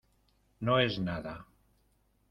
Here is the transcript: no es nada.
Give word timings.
no 0.69 0.79
es 0.87 0.97
nada. 1.09 1.37